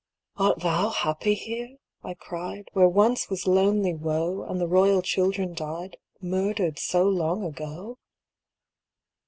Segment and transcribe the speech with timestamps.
[0.37, 5.53] "Art thou happy here," I cried, Where once was lonely woe, And the royal children
[5.53, 7.99] died,— Murdered so long ago